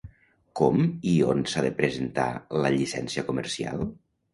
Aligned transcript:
Com 0.61 0.79
i 1.11 1.13
on 1.35 1.45
s'ha 1.53 1.65
de 1.67 1.75
presentar 1.85 2.29
la 2.67 2.77
Llicència 2.81 3.31
Comercial? 3.33 3.91